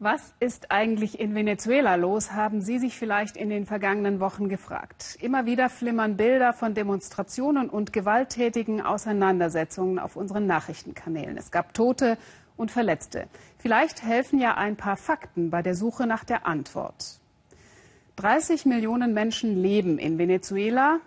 [0.00, 5.18] Was ist eigentlich in Venezuela los, haben Sie sich vielleicht in den vergangenen Wochen gefragt.
[5.20, 11.36] Immer wieder flimmern Bilder von Demonstrationen und gewalttätigen Auseinandersetzungen auf unseren Nachrichtenkanälen.
[11.36, 12.16] Es gab Tote
[12.56, 13.26] und Verletzte.
[13.58, 17.18] Vielleicht helfen ja ein paar Fakten bei der Suche nach der Antwort.
[18.14, 21.00] 30 Millionen Menschen leben in Venezuela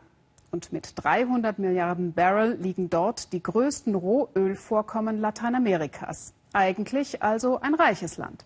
[0.51, 6.33] und mit 300 Milliarden Barrel liegen dort die größten Rohölvorkommen Lateinamerikas.
[6.51, 8.43] Eigentlich also ein reiches Land.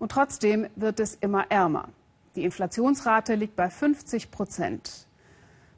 [0.00, 1.88] Und trotzdem wird es immer ärmer.
[2.34, 5.06] Die Inflationsrate liegt bei 50 Prozent.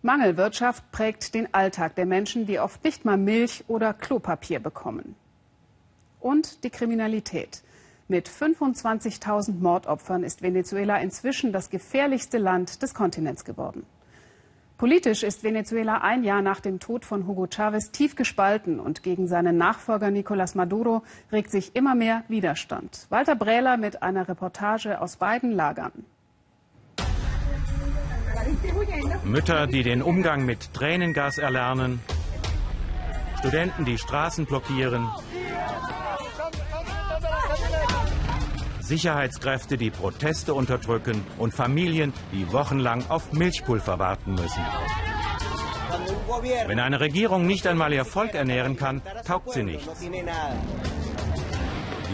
[0.00, 5.16] Mangelwirtschaft prägt den Alltag der Menschen, die oft nicht mal Milch oder Klopapier bekommen.
[6.20, 7.62] Und die Kriminalität.
[8.06, 13.84] Mit 25.000 Mordopfern ist Venezuela inzwischen das gefährlichste Land des Kontinents geworden.
[14.82, 19.28] Politisch ist Venezuela ein Jahr nach dem Tod von Hugo Chavez tief gespalten und gegen
[19.28, 23.06] seinen Nachfolger Nicolás Maduro regt sich immer mehr Widerstand.
[23.08, 25.92] Walter Brähler mit einer Reportage aus beiden Lagern.
[29.22, 32.00] Mütter, die den Umgang mit Tränengas erlernen,
[33.38, 35.06] Studenten, die Straßen blockieren,
[38.92, 44.62] Sicherheitskräfte, die Proteste unterdrücken und Familien, die wochenlang auf Milchpulver warten müssen.
[46.66, 49.88] Wenn eine Regierung nicht einmal ihr Volk ernähren kann, taugt sie nichts.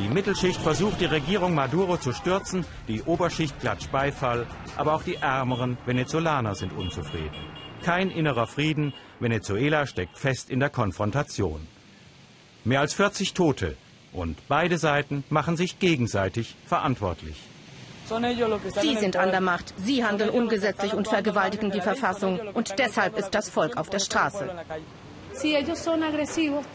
[0.01, 5.17] Die Mittelschicht versucht, die Regierung Maduro zu stürzen, die Oberschicht klatscht Beifall, aber auch die
[5.17, 7.35] ärmeren Venezolaner sind unzufrieden.
[7.83, 11.67] Kein innerer Frieden, Venezuela steckt fest in der Konfrontation.
[12.65, 13.77] Mehr als 40 Tote,
[14.19, 17.37] und beide Seiten machen sich gegenseitig verantwortlich.
[18.81, 19.75] Sie sind an der Macht.
[19.77, 22.41] Sie handeln ungesetzlich und vergewaltigen die Verfassung.
[22.55, 24.49] Und deshalb ist das Volk auf der Straße.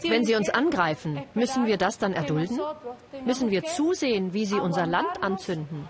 [0.08, 2.60] Wenn sie uns angreifen, müssen wir das dann erdulden?
[3.26, 5.88] Müssen wir zusehen, wie sie unser Land anzünden?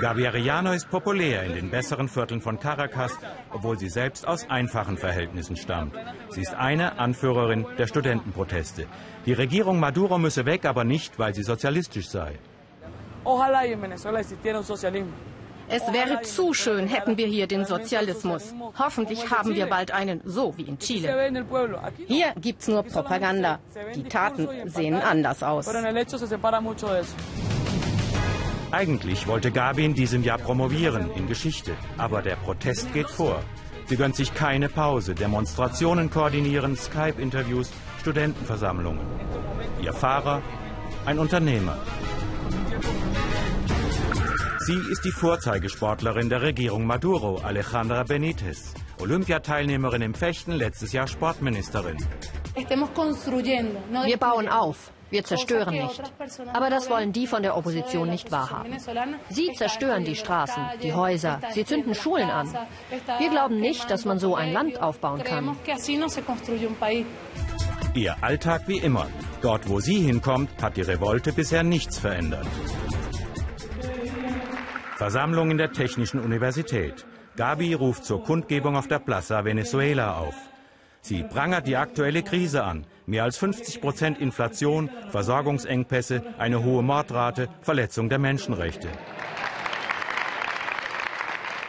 [0.00, 3.12] Gaviariano ist populär in den besseren Vierteln von Caracas,
[3.50, 5.94] obwohl sie selbst aus einfachen Verhältnissen stammt.
[6.30, 8.86] Sie ist eine Anführerin der Studentenproteste.
[9.24, 12.38] Die Regierung Maduro müsse weg, aber nicht, weil sie sozialistisch sei.
[15.68, 18.54] Es wäre zu schön, hätten wir hier den Sozialismus.
[18.78, 21.32] Hoffentlich haben wir bald einen, so wie in Chile.
[22.06, 23.58] Hier gibt's nur Propaganda.
[23.94, 25.66] Die Taten sehen anders aus.
[28.76, 33.42] Eigentlich wollte Gabi in diesem Jahr promovieren in Geschichte, aber der Protest geht vor.
[33.86, 37.72] Sie gönnt sich keine Pause, Demonstrationen koordinieren, Skype-Interviews,
[38.02, 39.00] Studentenversammlungen.
[39.80, 40.42] Ihr Fahrer,
[41.06, 41.78] ein Unternehmer.
[44.66, 48.74] Sie ist die Vorzeigesportlerin der Regierung Maduro, Alejandra Benitez.
[49.00, 51.96] Olympiateilnehmerin im Fechten, letztes Jahr Sportministerin.
[52.54, 54.92] Wir bauen auf.
[55.10, 56.02] Wir zerstören nicht.
[56.52, 58.76] Aber das wollen die von der Opposition nicht wahrhaben.
[59.30, 62.52] Sie zerstören die Straßen, die Häuser, sie zünden Schulen an.
[63.18, 65.56] Wir glauben nicht, dass man so ein Land aufbauen kann.
[67.94, 69.06] Ihr Alltag wie immer.
[69.40, 72.46] Dort, wo sie hinkommt, hat die Revolte bisher nichts verändert.
[74.96, 77.06] Versammlung in der Technischen Universität.
[77.36, 80.34] Gabi ruft zur Kundgebung auf der Plaza Venezuela auf.
[81.06, 82.84] Sie prangert die aktuelle Krise an.
[83.06, 88.88] Mehr als 50 Prozent Inflation, Versorgungsengpässe, eine hohe Mordrate, Verletzung der Menschenrechte.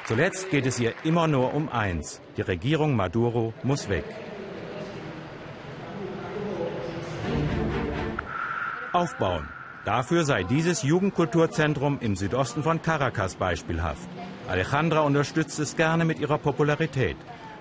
[0.06, 2.20] Zuletzt geht es ihr immer nur um eins.
[2.36, 4.06] Die Regierung Maduro muss weg.
[8.92, 9.48] Aufbauen.
[9.86, 14.10] Dafür sei dieses Jugendkulturzentrum im Südosten von Caracas beispielhaft.
[14.48, 17.18] Alejandra unterstützt es gerne mit ihrer Popularität.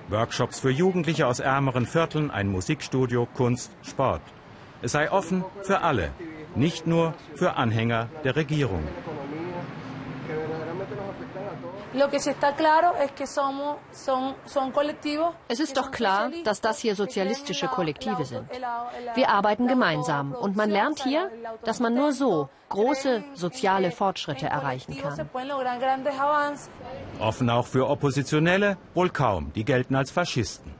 [0.09, 4.22] Workshops für Jugendliche aus ärmeren Vierteln, ein Musikstudio, Kunst, Sport.
[4.83, 6.11] Es sei offen für alle,
[6.55, 8.84] nicht nur für Anhänger der Regierung.
[15.49, 18.49] Es ist doch klar, dass das hier sozialistische Kollektive sind.
[19.15, 21.31] Wir arbeiten gemeinsam und man lernt hier,
[21.65, 25.31] dass man nur so große soziale Fortschritte erreichen kann.
[27.19, 28.76] Offen auch für Oppositionelle?
[28.94, 30.75] Wohl kaum, die gelten als Faschisten.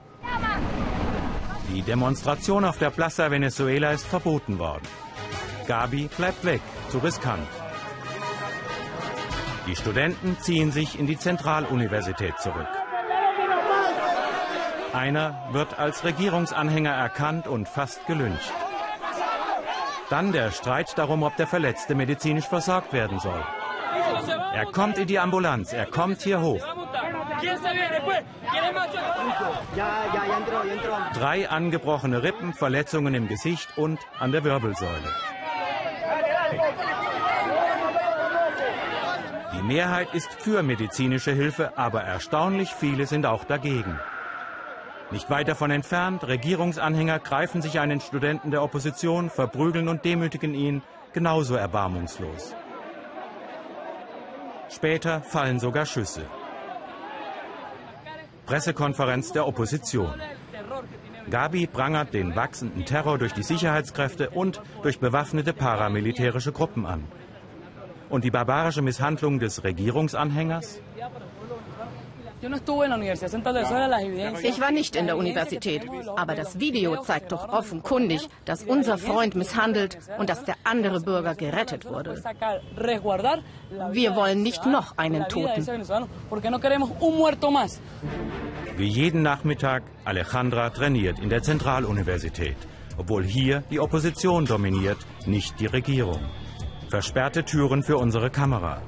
[1.73, 4.87] Die Demonstration auf der Plaza Venezuela ist verboten worden.
[5.67, 7.49] Gabi bleibt weg, zu riskant.
[9.67, 12.69] Die Studenten ziehen sich in die Zentraluniversität zurück.
[14.93, 18.53] Einer wird als Regierungsanhänger erkannt und fast gelyncht.
[20.09, 23.45] Dann der Streit darum, ob der Verletzte medizinisch versorgt werden soll.
[24.55, 26.65] Er kommt in die Ambulanz, er kommt hier hoch.
[31.13, 35.13] Drei angebrochene Rippen, Verletzungen im Gesicht und an der Wirbelsäule.
[39.67, 43.99] Mehrheit ist für medizinische Hilfe, aber erstaunlich viele sind auch dagegen.
[45.11, 50.83] Nicht weit davon entfernt, Regierungsanhänger greifen sich einen Studenten der Opposition, verprügeln und demütigen ihn,
[51.13, 52.55] genauso erbarmungslos.
[54.69, 56.23] Später fallen sogar Schüsse.
[58.47, 60.15] Pressekonferenz der Opposition.
[61.31, 67.05] Gabi prangert den wachsenden Terror durch die Sicherheitskräfte und durch bewaffnete paramilitärische Gruppen an.
[68.09, 70.81] Und die barbarische Misshandlung des Regierungsanhängers?
[74.43, 75.83] Ich war nicht in der Universität,
[76.17, 81.35] aber das Video zeigt doch offenkundig, dass unser Freund misshandelt und dass der andere Bürger
[81.35, 82.23] gerettet wurde.
[83.93, 85.67] Wir wollen nicht noch einen Toten.
[88.77, 92.57] Wie jeden Nachmittag, Alejandra trainiert in der Zentraluniversität,
[92.99, 96.21] obwohl hier die Opposition dominiert, nicht die Regierung.
[96.89, 98.81] Versperrte Türen für unsere Kamera.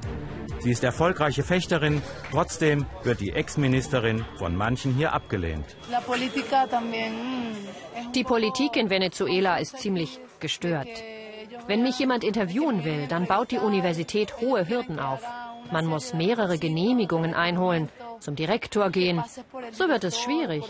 [0.60, 5.76] Sie ist erfolgreiche Fechterin, trotzdem wird die Ex-Ministerin von manchen hier abgelehnt.
[8.14, 10.88] Die Politik in Venezuela ist ziemlich gestört.
[11.66, 15.20] Wenn mich jemand interviewen will, dann baut die Universität hohe Hürden auf.
[15.70, 17.88] Man muss mehrere Genehmigungen einholen,
[18.20, 19.22] zum Direktor gehen.
[19.72, 20.64] So wird es schwierig.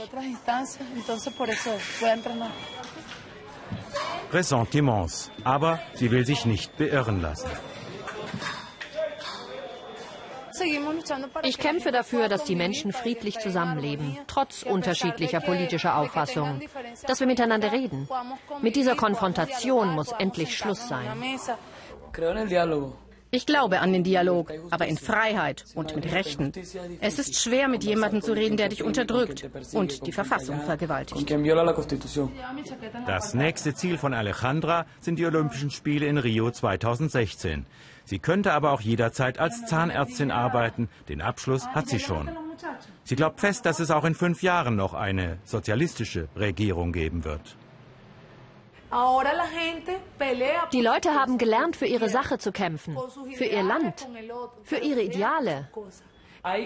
[4.33, 5.31] Ressentiments.
[5.45, 7.49] Aber sie will sich nicht beirren lassen.
[11.43, 16.63] Ich kämpfe dafür, dass die Menschen friedlich zusammenleben, trotz unterschiedlicher politischer Auffassungen,
[17.07, 18.09] dass wir miteinander reden.
[18.61, 21.07] Mit dieser Konfrontation muss endlich Schluss sein.
[23.31, 26.53] Ich glaube an den Dialog, aber in Freiheit und mit Rechten.
[27.01, 31.31] Es ist schwer, mit jemandem zu reden, der dich unterdrückt und die Verfassung vergewaltigt.
[33.07, 37.67] Das nächste Ziel von Alejandra sind die Olympischen Spiele in Rio 2016.
[38.07, 40.89] Sie könnte aber auch jederzeit als Zahnärztin arbeiten.
[41.11, 42.31] Den Abschluss hat sie schon.
[43.05, 47.58] Sie glaubt fest, dass es auch in fünf Jahren noch eine sozialistische Regierung geben wird.
[50.73, 52.97] Die Leute haben gelernt, für ihre Sache zu kämpfen,
[53.35, 54.07] für ihr Land,
[54.65, 55.69] für ihre Ideale.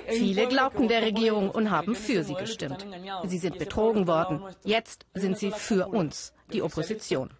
[0.08, 2.86] Viele glaubten der Regierung und haben für sie gestimmt.
[3.24, 4.42] Sie sind betrogen worden.
[4.62, 7.30] Jetzt sind sie für uns, die Opposition.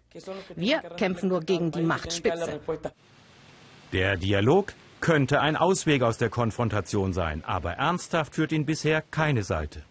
[0.55, 2.59] Wir kämpfen nur gegen die Machtspitze.
[3.93, 9.43] Der Dialog könnte ein Ausweg aus der Konfrontation sein, aber ernsthaft führt ihn bisher keine
[9.43, 9.83] Seite.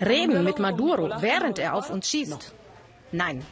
[0.00, 2.54] Reden mit Maduro, während er auf uns schießt.
[3.12, 3.44] Nein,